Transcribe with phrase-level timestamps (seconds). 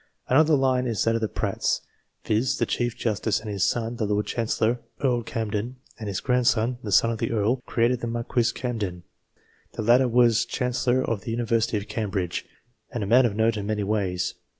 [0.29, 1.81] Another line is that of the Pratts,
[2.25, 2.57] viz.
[2.57, 6.91] the Chief Justice and his son, the Lord Chancellor, Earl Camden, and his grandson, the
[6.91, 9.03] son of the Earl, created the Marquis Camden;
[9.73, 12.47] the latter was Chancellor of the University of Cambridge,
[12.89, 14.33] and a man of note in many ways.